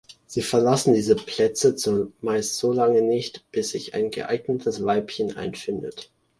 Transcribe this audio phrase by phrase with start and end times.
[0.25, 6.09] Sie verlassen diese Plätze zumeist so lange nicht, bis sich ein geeignetes Weibchen einfindet.